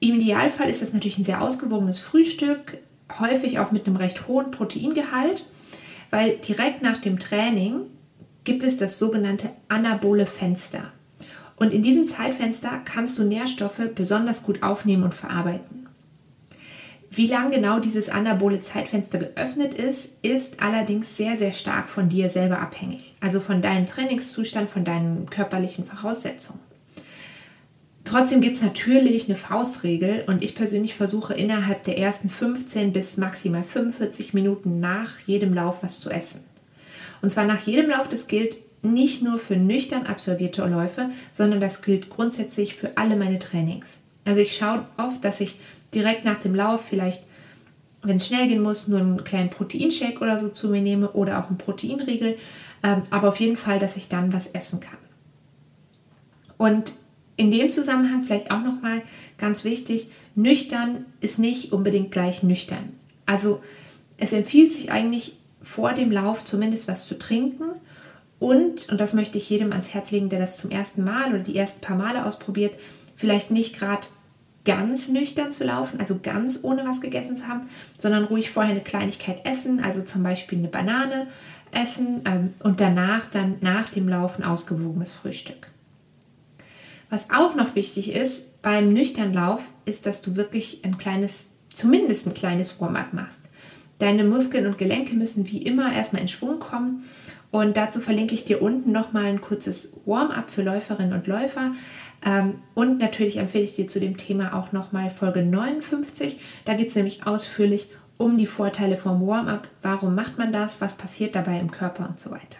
Im 0.00 0.16
Idealfall 0.16 0.68
ist 0.68 0.82
das 0.82 0.92
natürlich 0.92 1.18
ein 1.18 1.24
sehr 1.24 1.42
ausgewogenes 1.42 1.98
Frühstück, 1.98 2.78
häufig 3.18 3.58
auch 3.58 3.72
mit 3.72 3.86
einem 3.86 3.96
recht 3.96 4.28
hohen 4.28 4.50
Proteingehalt, 4.50 5.46
weil 6.10 6.36
direkt 6.36 6.82
nach 6.82 6.98
dem 6.98 7.18
Training 7.18 7.80
gibt 8.44 8.62
es 8.62 8.76
das 8.76 8.98
sogenannte 8.98 9.50
anabole 9.68 10.26
Fenster. 10.26 10.92
Und 11.56 11.72
in 11.72 11.82
diesem 11.82 12.06
Zeitfenster 12.06 12.80
kannst 12.84 13.18
du 13.18 13.24
Nährstoffe 13.24 13.80
besonders 13.94 14.42
gut 14.42 14.62
aufnehmen 14.62 15.04
und 15.04 15.14
verarbeiten. 15.14 15.88
Wie 17.10 17.26
lang 17.26 17.50
genau 17.50 17.78
dieses 17.78 18.10
anabole 18.10 18.60
Zeitfenster 18.60 19.18
geöffnet 19.18 19.72
ist, 19.72 20.10
ist 20.20 20.62
allerdings 20.62 21.16
sehr, 21.16 21.38
sehr 21.38 21.52
stark 21.52 21.88
von 21.88 22.10
dir 22.10 22.28
selber 22.28 22.58
abhängig. 22.60 23.14
Also 23.20 23.40
von 23.40 23.62
deinem 23.62 23.86
Trainingszustand, 23.86 24.68
von 24.68 24.84
deinen 24.84 25.30
körperlichen 25.30 25.86
Voraussetzungen. 25.86 26.60
Trotzdem 28.06 28.40
gibt 28.40 28.56
es 28.56 28.62
natürlich 28.62 29.28
eine 29.28 29.36
Faustregel 29.36 30.22
und 30.28 30.44
ich 30.44 30.54
persönlich 30.54 30.94
versuche 30.94 31.34
innerhalb 31.34 31.82
der 31.82 31.98
ersten 31.98 32.30
15 32.30 32.92
bis 32.92 33.16
maximal 33.16 33.64
45 33.64 34.32
Minuten 34.32 34.78
nach 34.78 35.18
jedem 35.26 35.52
Lauf 35.52 35.82
was 35.82 35.98
zu 35.98 36.08
essen. 36.10 36.40
Und 37.20 37.30
zwar 37.30 37.44
nach 37.44 37.66
jedem 37.66 37.90
Lauf, 37.90 38.08
das 38.08 38.28
gilt 38.28 38.58
nicht 38.82 39.22
nur 39.22 39.40
für 39.40 39.56
nüchtern 39.56 40.06
absolvierte 40.06 40.64
Läufe, 40.64 41.10
sondern 41.32 41.60
das 41.60 41.82
gilt 41.82 42.08
grundsätzlich 42.08 42.76
für 42.76 42.96
alle 42.96 43.16
meine 43.16 43.40
Trainings. 43.40 43.98
Also 44.24 44.40
ich 44.40 44.56
schaue 44.56 44.86
oft, 44.98 45.24
dass 45.24 45.40
ich 45.40 45.58
direkt 45.92 46.24
nach 46.24 46.38
dem 46.38 46.54
Lauf 46.54 46.84
vielleicht, 46.84 47.24
wenn 48.02 48.18
es 48.18 48.28
schnell 48.28 48.46
gehen 48.46 48.62
muss, 48.62 48.86
nur 48.86 49.00
einen 49.00 49.24
kleinen 49.24 49.50
Proteinshake 49.50 50.20
oder 50.20 50.38
so 50.38 50.50
zu 50.50 50.68
mir 50.68 50.80
nehme 50.80 51.10
oder 51.10 51.40
auch 51.40 51.48
einen 51.48 51.58
Proteinriegel, 51.58 52.38
ähm, 52.84 53.02
aber 53.10 53.30
auf 53.30 53.40
jeden 53.40 53.56
Fall, 53.56 53.80
dass 53.80 53.96
ich 53.96 54.08
dann 54.08 54.32
was 54.32 54.46
essen 54.46 54.78
kann. 54.78 54.98
Und 56.56 56.92
in 57.36 57.50
dem 57.50 57.70
Zusammenhang 57.70 58.22
vielleicht 58.22 58.50
auch 58.50 58.62
nochmal 58.62 59.02
ganz 59.38 59.64
wichtig, 59.64 60.10
nüchtern 60.34 61.04
ist 61.20 61.38
nicht 61.38 61.72
unbedingt 61.72 62.10
gleich 62.10 62.42
nüchtern. 62.42 62.92
Also 63.26 63.62
es 64.18 64.32
empfiehlt 64.32 64.72
sich 64.72 64.90
eigentlich 64.90 65.36
vor 65.60 65.92
dem 65.92 66.10
Lauf 66.12 66.44
zumindest 66.44 66.88
was 66.88 67.06
zu 67.06 67.18
trinken 67.18 67.64
Und, 68.38 68.88
und 68.90 69.00
das 69.00 69.14
möchte 69.14 69.38
ich 69.38 69.48
jedem 69.48 69.72
ans 69.72 69.94
Herz 69.94 70.10
legen, 70.10 70.28
der 70.28 70.38
das 70.38 70.58
zum 70.58 70.70
ersten 70.70 71.04
Mal 71.04 71.30
oder 71.30 71.38
die 71.38 71.56
ersten 71.56 71.80
paar 71.80 71.96
Male 71.96 72.24
ausprobiert, 72.26 72.74
vielleicht 73.16 73.50
nicht 73.50 73.78
gerade 73.78 74.06
ganz 74.64 75.08
nüchtern 75.08 75.52
zu 75.52 75.64
laufen, 75.64 76.00
also 76.00 76.18
ganz 76.22 76.60
ohne 76.62 76.84
was 76.84 77.00
gegessen 77.00 77.36
zu 77.36 77.46
haben, 77.46 77.68
sondern 77.98 78.24
ruhig 78.24 78.50
vorher 78.50 78.72
eine 78.72 78.82
Kleinigkeit 78.82 79.46
essen, 79.46 79.82
also 79.82 80.02
zum 80.02 80.22
Beispiel 80.22 80.58
eine 80.58 80.68
Banane 80.68 81.28
essen 81.72 82.22
ähm, 82.26 82.54
und 82.62 82.80
danach 82.80 83.26
dann 83.30 83.56
nach 83.60 83.88
dem 83.88 84.08
Laufen 84.08 84.44
ausgewogenes 84.44 85.12
Frühstück. 85.12 85.68
Was 87.10 87.30
auch 87.30 87.54
noch 87.54 87.74
wichtig 87.74 88.12
ist 88.12 88.62
beim 88.62 88.92
nüchtern 88.92 89.32
Lauf, 89.32 89.62
ist, 89.84 90.06
dass 90.06 90.22
du 90.22 90.36
wirklich 90.36 90.80
ein 90.84 90.98
kleines, 90.98 91.50
zumindest 91.74 92.26
ein 92.26 92.34
kleines 92.34 92.80
Warm-up 92.80 93.12
machst. 93.12 93.40
Deine 93.98 94.24
Muskeln 94.24 94.66
und 94.66 94.76
Gelenke 94.76 95.14
müssen 95.14 95.48
wie 95.50 95.62
immer 95.62 95.92
erstmal 95.92 96.22
in 96.22 96.28
Schwung 96.28 96.58
kommen 96.58 97.04
und 97.50 97.76
dazu 97.76 98.00
verlinke 98.00 98.34
ich 98.34 98.44
dir 98.44 98.60
unten 98.60 98.92
nochmal 98.92 99.24
ein 99.26 99.40
kurzes 99.40 99.92
Warm-up 100.04 100.50
für 100.50 100.62
Läuferinnen 100.62 101.14
und 101.14 101.26
Läufer. 101.26 101.72
Ähm, 102.24 102.56
und 102.74 102.98
natürlich 102.98 103.38
empfehle 103.38 103.64
ich 103.64 103.74
dir 103.74 103.88
zu 103.88 104.00
dem 104.00 104.16
Thema 104.16 104.54
auch 104.54 104.72
nochmal 104.72 105.10
Folge 105.10 105.42
59. 105.42 106.40
Da 106.64 106.74
geht 106.74 106.88
es 106.88 106.94
nämlich 106.94 107.26
ausführlich 107.26 107.88
um 108.18 108.36
die 108.36 108.46
Vorteile 108.46 108.96
vom 108.96 109.26
Warm-up. 109.26 109.68
Warum 109.82 110.14
macht 110.14 110.38
man 110.38 110.52
das? 110.52 110.80
Was 110.80 110.96
passiert 110.96 111.34
dabei 111.34 111.60
im 111.60 111.70
Körper 111.70 112.08
und 112.08 112.20
so 112.20 112.30
weiter. 112.30 112.58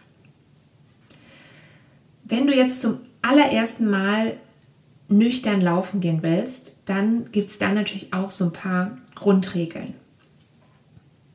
Wenn 2.25 2.47
du 2.47 2.55
jetzt 2.55 2.81
zum 2.81 3.01
allerersten 3.27 3.91
Mal 3.91 4.37
nüchtern 5.09 5.61
laufen 5.61 6.01
gehen 6.01 6.23
willst, 6.23 6.77
dann 6.87 7.31
gibt 7.33 7.51
es 7.51 7.59
da 7.59 7.73
natürlich 7.73 8.13
auch 8.13 8.31
so 8.31 8.47
ein 8.47 8.53
paar 8.53 8.99
Grundregeln. 9.15 9.95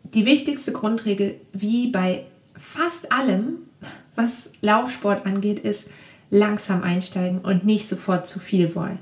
Die 0.04 0.26
wichtigste 0.26 0.72
Grundregel, 0.72 1.40
wie 1.54 1.88
bei 1.88 2.26
fast 2.56 3.12
allem, 3.12 3.58
was 4.16 4.50
Laufsport 4.62 5.26
angeht, 5.26 5.60
ist 5.60 5.88
langsam 6.30 6.84
einsteigen 6.84 7.40
und 7.40 7.66
nicht 7.66 7.88
sofort 7.88 8.28
zu 8.28 8.40
viel 8.40 8.76
wollen. 8.76 9.00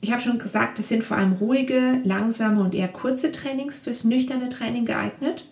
Ich 0.00 0.12
habe 0.12 0.20
schon 0.20 0.38
gesagt, 0.38 0.78
es 0.78 0.88
sind 0.88 1.02
vor 1.02 1.16
allem 1.16 1.32
ruhige, 1.32 2.00
langsame 2.04 2.60
und 2.60 2.74
eher 2.74 2.88
kurze 2.88 3.32
Trainings 3.32 3.78
fürs 3.78 4.04
nüchterne 4.04 4.48
Training 4.48 4.84
geeignet. 4.84 5.46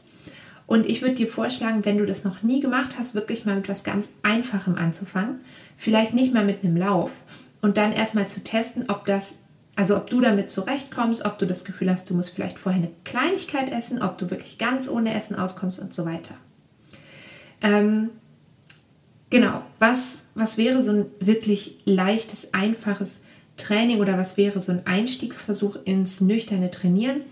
Und 0.73 0.87
ich 0.87 1.03
würde 1.03 1.17
dir 1.17 1.29
vorschlagen, 1.29 1.85
wenn 1.85 1.99
du 1.99 2.07
das 2.07 2.25
noch 2.25 2.43
nie 2.43 2.61
gemacht 2.61 2.95
hast, 2.99 3.15
wirklich 3.15 3.45
mal 3.45 3.57
mit 3.57 3.69
was 3.69 3.85
ganz 3.85 4.09
Einfachem 4.23 4.77
anzufangen. 4.77 5.41
Vielleicht 5.77 6.15
nicht 6.15 6.33
mal 6.33 6.47
mit 6.47 6.65
einem 6.65 6.79
Lauf. 6.79 7.13
Und 7.61 7.77
dann 7.77 7.93
erstmal 7.93 8.27
zu 8.27 8.43
testen, 8.43 8.89
ob 8.89 9.05
das, 9.05 9.41
also 9.77 9.99
ob 9.99 10.09
du 10.09 10.23
damit 10.23 10.51
zurechtkommst, 10.51 11.27
ob 11.27 11.39
du 11.39 11.47
das 11.47 11.67
Gefühl 11.67 11.91
hast, 11.91 12.09
du 12.09 12.15
musst 12.15 12.35
vielleicht 12.35 12.59
vorher 12.59 12.81
eine 12.81 12.91
Kleinigkeit 13.05 13.71
essen, 13.71 14.01
ob 14.01 14.17
du 14.17 14.31
wirklich 14.31 14.57
ganz 14.57 14.89
ohne 14.89 15.13
Essen 15.13 15.37
auskommst 15.37 15.79
und 15.79 15.93
so 15.93 16.07
weiter. 16.07 16.37
Ähm, 17.61 18.09
genau, 19.29 19.61
was, 19.79 20.25
was 20.35 20.57
wäre 20.57 20.83
so 20.83 20.93
ein 20.93 21.07
wirklich 21.21 21.81
leichtes, 21.85 22.55
einfaches 22.55 23.21
Training 23.57 24.01
oder 24.01 24.19
was 24.19 24.37
wäre 24.37 24.61
so 24.61 24.73
ein 24.73 24.87
Einstiegsversuch 24.87 25.77
ins 25.85 26.21
nüchterne 26.21 26.71
Trainieren? 26.71 27.23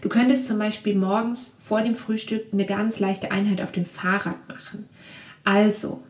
Du 0.00 0.08
könntest 0.08 0.46
zum 0.46 0.58
Beispiel 0.58 0.94
morgens 0.94 1.56
vor 1.60 1.82
dem 1.82 1.94
Frühstück 1.94 2.46
eine 2.52 2.66
ganz 2.66 3.00
leichte 3.00 3.30
Einheit 3.30 3.60
auf 3.60 3.72
dem 3.72 3.84
Fahrrad 3.84 4.48
machen. 4.48 4.88
Also, 5.44 6.02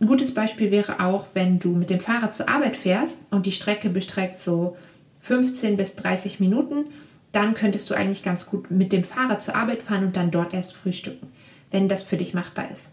ein 0.00 0.06
gutes 0.06 0.34
Beispiel 0.34 0.70
wäre 0.70 1.00
auch, 1.00 1.26
wenn 1.34 1.58
du 1.58 1.70
mit 1.70 1.90
dem 1.90 2.00
Fahrrad 2.00 2.34
zur 2.34 2.48
Arbeit 2.48 2.76
fährst 2.76 3.20
und 3.30 3.46
die 3.46 3.52
Strecke 3.52 3.88
bestreckt 3.88 4.40
so 4.40 4.76
15 5.20 5.76
bis 5.76 5.96
30 5.96 6.40
Minuten, 6.40 6.86
dann 7.32 7.54
könntest 7.54 7.88
du 7.90 7.94
eigentlich 7.94 8.22
ganz 8.22 8.46
gut 8.46 8.70
mit 8.70 8.92
dem 8.92 9.04
Fahrrad 9.04 9.42
zur 9.42 9.56
Arbeit 9.56 9.82
fahren 9.82 10.04
und 10.04 10.16
dann 10.16 10.30
dort 10.30 10.54
erst 10.54 10.74
frühstücken 10.74 11.28
wenn 11.70 11.88
das 11.88 12.02
für 12.02 12.16
dich 12.16 12.34
machbar 12.34 12.70
ist. 12.70 12.92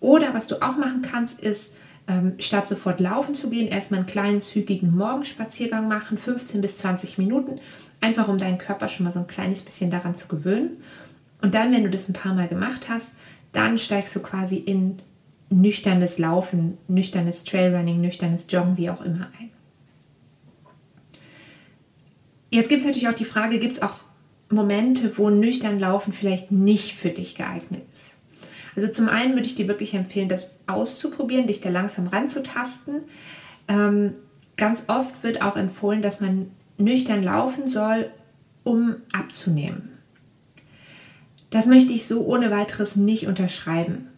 Oder 0.00 0.34
was 0.34 0.46
du 0.46 0.62
auch 0.62 0.76
machen 0.76 1.02
kannst, 1.02 1.40
ist, 1.40 1.74
ähm, 2.08 2.34
statt 2.38 2.66
sofort 2.66 3.00
laufen 3.00 3.34
zu 3.34 3.50
gehen, 3.50 3.68
erstmal 3.68 4.00
einen 4.00 4.08
kleinen 4.08 4.40
zügigen 4.40 4.96
Morgenspaziergang 4.96 5.88
machen, 5.88 6.18
15 6.18 6.60
bis 6.60 6.78
20 6.78 7.18
Minuten, 7.18 7.60
einfach 8.00 8.28
um 8.28 8.38
deinen 8.38 8.58
Körper 8.58 8.88
schon 8.88 9.04
mal 9.04 9.12
so 9.12 9.20
ein 9.20 9.26
kleines 9.26 9.62
bisschen 9.62 9.90
daran 9.90 10.14
zu 10.14 10.26
gewöhnen. 10.26 10.78
Und 11.42 11.54
dann, 11.54 11.72
wenn 11.72 11.84
du 11.84 11.90
das 11.90 12.08
ein 12.08 12.14
paar 12.14 12.34
Mal 12.34 12.48
gemacht 12.48 12.88
hast, 12.88 13.08
dann 13.52 13.78
steigst 13.78 14.16
du 14.16 14.20
quasi 14.20 14.56
in 14.56 14.98
nüchternes 15.50 16.18
Laufen, 16.18 16.78
nüchternes 16.88 17.44
Trailrunning, 17.44 18.00
nüchternes 18.00 18.46
Joggen, 18.48 18.76
wie 18.76 18.90
auch 18.90 19.00
immer 19.00 19.28
ein. 19.38 19.50
Jetzt 22.50 22.68
gibt 22.68 22.80
es 22.80 22.86
natürlich 22.86 23.08
auch 23.08 23.14
die 23.14 23.24
Frage, 23.24 23.58
gibt 23.58 23.74
es 23.74 23.82
auch 23.82 24.00
Momente, 24.50 25.16
wo 25.18 25.28
nüchtern 25.28 25.78
Laufen 25.78 26.12
vielleicht 26.12 26.50
nicht 26.50 26.94
für 26.94 27.10
dich 27.10 27.34
geeignet 27.34 27.82
ist. 27.92 28.17
Also 28.76 28.88
zum 28.88 29.08
einen 29.08 29.34
würde 29.34 29.46
ich 29.46 29.54
dir 29.54 29.68
wirklich 29.68 29.94
empfehlen, 29.94 30.28
das 30.28 30.50
auszuprobieren, 30.66 31.46
dich 31.46 31.60
da 31.60 31.68
langsam 31.68 32.06
ranzutasten. 32.06 33.02
Ähm, 33.68 34.14
ganz 34.56 34.84
oft 34.88 35.22
wird 35.22 35.42
auch 35.42 35.56
empfohlen, 35.56 36.02
dass 36.02 36.20
man 36.20 36.50
nüchtern 36.76 37.22
laufen 37.22 37.68
soll, 37.68 38.10
um 38.64 38.96
abzunehmen. 39.12 39.98
Das 41.50 41.66
möchte 41.66 41.92
ich 41.92 42.06
so 42.06 42.26
ohne 42.26 42.50
weiteres 42.50 42.96
nicht 42.96 43.26
unterschreiben. 43.26 44.08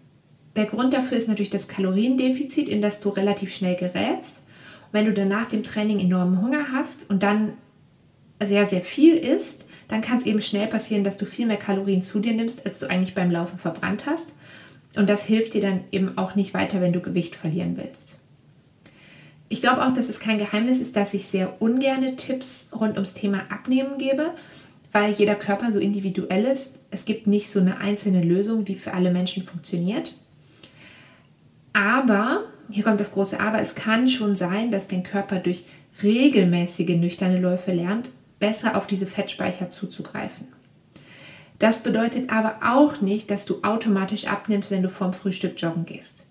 Der 0.56 0.66
Grund 0.66 0.92
dafür 0.92 1.16
ist 1.16 1.28
natürlich 1.28 1.50
das 1.50 1.68
Kaloriendefizit, 1.68 2.68
in 2.68 2.82
das 2.82 3.00
du 3.00 3.10
relativ 3.10 3.54
schnell 3.54 3.76
gerätst. 3.76 4.42
Und 4.86 4.92
wenn 4.92 5.06
du 5.06 5.12
dann 5.12 5.28
nach 5.28 5.46
dem 5.46 5.62
Training 5.62 6.00
enormen 6.00 6.42
Hunger 6.42 6.72
hast 6.72 7.08
und 7.08 7.22
dann 7.22 7.52
sehr, 8.42 8.66
sehr 8.66 8.80
viel 8.80 9.14
isst, 9.16 9.64
dann 9.90 10.02
kann 10.02 10.18
es 10.18 10.26
eben 10.26 10.40
schnell 10.40 10.68
passieren, 10.68 11.02
dass 11.02 11.16
du 11.16 11.26
viel 11.26 11.46
mehr 11.46 11.56
Kalorien 11.56 12.00
zu 12.00 12.20
dir 12.20 12.32
nimmst, 12.32 12.64
als 12.64 12.78
du 12.78 12.88
eigentlich 12.88 13.16
beim 13.16 13.30
Laufen 13.30 13.58
verbrannt 13.58 14.06
hast. 14.06 14.32
Und 14.94 15.10
das 15.10 15.24
hilft 15.24 15.54
dir 15.54 15.60
dann 15.60 15.80
eben 15.90 16.16
auch 16.16 16.36
nicht 16.36 16.54
weiter, 16.54 16.80
wenn 16.80 16.92
du 16.92 17.00
Gewicht 17.00 17.34
verlieren 17.34 17.76
willst. 17.76 18.16
Ich 19.48 19.60
glaube 19.60 19.84
auch, 19.84 19.92
dass 19.92 20.08
es 20.08 20.20
kein 20.20 20.38
Geheimnis 20.38 20.78
ist, 20.78 20.94
dass 20.94 21.12
ich 21.12 21.26
sehr 21.26 21.60
ungerne 21.60 22.14
Tipps 22.14 22.68
rund 22.72 22.94
ums 22.94 23.14
Thema 23.14 23.42
Abnehmen 23.50 23.98
gebe, 23.98 24.30
weil 24.92 25.10
jeder 25.12 25.34
Körper 25.34 25.72
so 25.72 25.80
individuell 25.80 26.44
ist. 26.44 26.78
Es 26.92 27.04
gibt 27.04 27.26
nicht 27.26 27.50
so 27.50 27.58
eine 27.58 27.78
einzelne 27.78 28.22
Lösung, 28.22 28.64
die 28.64 28.76
für 28.76 28.94
alle 28.94 29.10
Menschen 29.10 29.42
funktioniert. 29.42 30.14
Aber, 31.72 32.44
hier 32.70 32.84
kommt 32.84 33.00
das 33.00 33.10
große 33.10 33.40
Aber, 33.40 33.60
es 33.60 33.74
kann 33.74 34.08
schon 34.08 34.36
sein, 34.36 34.70
dass 34.70 34.86
dein 34.86 35.02
Körper 35.02 35.40
durch 35.40 35.64
regelmäßige 36.00 36.96
nüchterne 36.96 37.40
Läufe 37.40 37.72
lernt, 37.72 38.10
besser 38.40 38.76
auf 38.76 38.86
diese 38.86 39.06
Fettspeicher 39.06 39.70
zuzugreifen. 39.70 40.48
Das 41.60 41.82
bedeutet 41.82 42.30
aber 42.32 42.56
auch 42.62 43.00
nicht, 43.00 43.30
dass 43.30 43.44
du 43.44 43.62
automatisch 43.62 44.26
abnimmst, 44.26 44.70
wenn 44.70 44.82
du 44.82 44.88
vorm 44.88 45.12
Frühstück 45.12 45.60
joggen 45.60 45.84
gehst. 45.84 46.24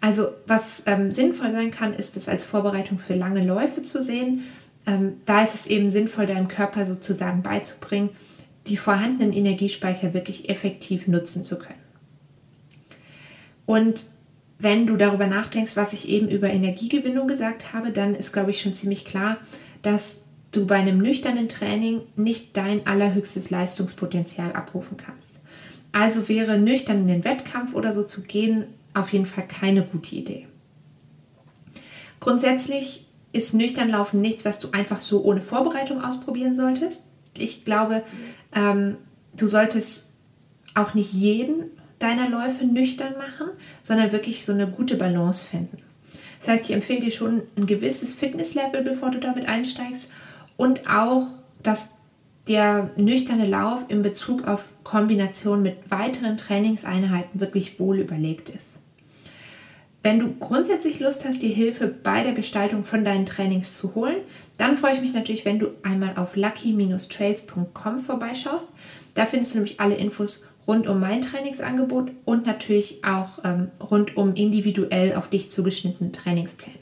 Also 0.00 0.28
was 0.46 0.82
ähm, 0.86 1.12
sinnvoll 1.12 1.52
sein 1.52 1.70
kann, 1.70 1.94
ist 1.94 2.16
es 2.16 2.28
als 2.28 2.44
Vorbereitung 2.44 2.98
für 2.98 3.14
lange 3.14 3.44
Läufe 3.44 3.82
zu 3.82 4.02
sehen. 4.02 4.42
Ähm, 4.86 5.20
da 5.24 5.42
ist 5.42 5.54
es 5.54 5.66
eben 5.66 5.90
sinnvoll, 5.90 6.26
deinem 6.26 6.48
Körper 6.48 6.84
sozusagen 6.84 7.42
beizubringen, 7.42 8.10
die 8.66 8.76
vorhandenen 8.76 9.32
Energiespeicher 9.32 10.14
wirklich 10.14 10.48
effektiv 10.48 11.06
nutzen 11.06 11.44
zu 11.44 11.58
können. 11.58 11.78
Und 13.66 14.06
wenn 14.58 14.86
du 14.86 14.96
darüber 14.96 15.26
nachdenkst, 15.26 15.76
was 15.76 15.92
ich 15.92 16.08
eben 16.08 16.28
über 16.28 16.50
Energiegewinnung 16.50 17.28
gesagt 17.28 17.72
habe, 17.72 17.92
dann 17.92 18.14
ist, 18.14 18.32
glaube 18.32 18.50
ich, 18.50 18.60
schon 18.60 18.74
ziemlich 18.74 19.04
klar, 19.04 19.36
dass 19.82 20.20
du 20.52 20.66
bei 20.66 20.76
einem 20.76 20.98
nüchternen 20.98 21.48
Training 21.48 22.02
nicht 22.16 22.56
dein 22.56 22.86
allerhöchstes 22.86 23.50
Leistungspotenzial 23.50 24.52
abrufen 24.52 24.96
kannst. 24.96 25.40
Also 25.92 26.28
wäre 26.28 26.58
nüchtern 26.58 26.98
in 26.98 27.08
den 27.08 27.24
Wettkampf 27.24 27.74
oder 27.74 27.92
so 27.92 28.02
zu 28.02 28.22
gehen 28.22 28.66
auf 28.94 29.12
jeden 29.12 29.26
Fall 29.26 29.46
keine 29.46 29.82
gute 29.82 30.16
Idee. 30.16 30.46
Grundsätzlich 32.18 33.06
ist 33.32 33.54
nüchtern 33.54 33.90
Laufen 33.90 34.20
nichts, 34.20 34.44
was 34.44 34.58
du 34.58 34.70
einfach 34.72 35.00
so 35.00 35.22
ohne 35.22 35.40
Vorbereitung 35.40 36.02
ausprobieren 36.02 36.54
solltest. 36.54 37.02
Ich 37.36 37.64
glaube, 37.64 38.02
ähm, 38.54 38.96
du 39.36 39.46
solltest 39.46 40.10
auch 40.74 40.94
nicht 40.94 41.12
jeden 41.12 41.70
deiner 41.98 42.28
Läufe 42.28 42.64
nüchtern 42.64 43.14
machen, 43.16 43.50
sondern 43.82 44.12
wirklich 44.12 44.44
so 44.44 44.52
eine 44.52 44.66
gute 44.66 44.96
Balance 44.96 45.46
finden. 45.46 45.78
Das 46.40 46.48
heißt, 46.48 46.64
ich 46.70 46.74
empfehle 46.74 47.00
dir 47.00 47.10
schon 47.10 47.42
ein 47.56 47.66
gewisses 47.66 48.14
Fitnesslevel, 48.14 48.82
bevor 48.82 49.10
du 49.10 49.18
damit 49.18 49.46
einsteigst 49.46 50.08
und 50.60 50.86
auch, 50.90 51.26
dass 51.62 51.88
der 52.46 52.90
nüchterne 52.96 53.46
Lauf 53.46 53.86
in 53.88 54.02
Bezug 54.02 54.46
auf 54.46 54.74
Kombination 54.84 55.62
mit 55.62 55.90
weiteren 55.90 56.36
Trainingseinheiten 56.36 57.40
wirklich 57.40 57.80
wohl 57.80 57.98
überlegt 57.98 58.50
ist. 58.50 58.66
Wenn 60.02 60.18
du 60.18 60.34
grundsätzlich 60.34 61.00
Lust 61.00 61.24
hast, 61.24 61.40
dir 61.40 61.48
Hilfe 61.48 61.86
bei 61.86 62.22
der 62.22 62.32
Gestaltung 62.32 62.84
von 62.84 63.06
deinen 63.06 63.24
Trainings 63.24 63.78
zu 63.78 63.94
holen, 63.94 64.18
dann 64.58 64.76
freue 64.76 64.92
ich 64.92 65.00
mich 65.00 65.14
natürlich, 65.14 65.46
wenn 65.46 65.58
du 65.58 65.68
einmal 65.82 66.18
auf 66.18 66.36
lucky-trails.com 66.36 67.98
vorbeischaust. 67.98 68.74
Da 69.14 69.24
findest 69.24 69.54
du 69.54 69.60
nämlich 69.60 69.80
alle 69.80 69.94
Infos 69.94 70.46
rund 70.66 70.86
um 70.86 71.00
mein 71.00 71.22
Trainingsangebot 71.22 72.10
und 72.26 72.44
natürlich 72.44 73.02
auch 73.02 73.38
ähm, 73.44 73.70
rund 73.80 74.14
um 74.18 74.34
individuell 74.34 75.14
auf 75.14 75.30
dich 75.30 75.50
zugeschnittene 75.50 76.12
Trainingspläne. 76.12 76.76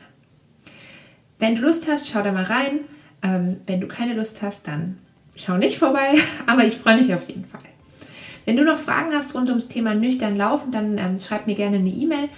Wenn 1.38 1.54
du 1.54 1.62
Lust 1.62 1.86
hast, 1.86 2.08
schau 2.08 2.22
da 2.22 2.32
mal 2.32 2.42
rein. 2.42 2.80
Ähm, 3.22 3.56
wenn 3.66 3.80
du 3.80 3.88
keine 3.88 4.14
Lust 4.14 4.42
hast, 4.42 4.66
dann 4.66 4.98
schau 5.36 5.56
nicht 5.56 5.78
vorbei, 5.78 6.14
aber 6.46 6.64
ich 6.64 6.76
freue 6.76 6.96
mich 6.96 7.12
auf 7.14 7.28
jeden 7.28 7.44
Fall. 7.44 7.60
Wenn 8.44 8.56
du 8.56 8.64
noch 8.64 8.78
Fragen 8.78 9.12
hast 9.12 9.34
rund 9.34 9.50
ums 9.50 9.68
Thema 9.68 9.94
nüchtern 9.94 10.36
laufen, 10.36 10.72
dann 10.72 10.96
ähm, 10.98 11.18
schreib 11.18 11.46
mir 11.46 11.54
gerne 11.54 11.76
eine 11.76 11.90
E-Mail 11.90 12.28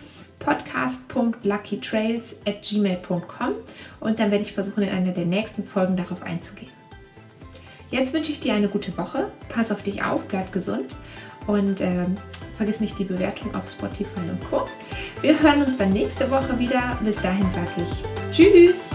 podcast.luckytrails 0.40 2.34
at 2.46 2.62
gmail.com 2.62 3.54
und 4.00 4.18
dann 4.18 4.30
werde 4.30 4.42
ich 4.42 4.52
versuchen, 4.52 4.82
in 4.82 4.88
einer 4.88 5.12
der 5.12 5.26
nächsten 5.26 5.62
Folgen 5.62 5.96
darauf 5.96 6.22
einzugehen. 6.22 6.72
Jetzt 7.90 8.14
wünsche 8.14 8.32
ich 8.32 8.40
dir 8.40 8.54
eine 8.54 8.68
gute 8.68 8.96
Woche. 8.96 9.30
Pass 9.48 9.70
auf 9.70 9.82
dich 9.82 10.02
auf, 10.02 10.26
bleib 10.28 10.52
gesund 10.52 10.96
und 11.46 11.80
äh, 11.80 12.06
vergiss 12.56 12.80
nicht 12.80 12.98
die 12.98 13.04
Bewertung 13.04 13.54
auf 13.54 13.68
Spotify 13.68 14.20
und 14.30 14.50
Co. 14.50 14.66
Wir 15.20 15.40
hören 15.40 15.62
uns 15.62 15.76
dann 15.76 15.92
nächste 15.92 16.30
Woche 16.30 16.58
wieder. 16.58 16.98
Bis 17.04 17.20
dahin 17.20 17.46
sage 17.54 17.82
ich 17.82 18.02
Tschüss! 18.32 18.90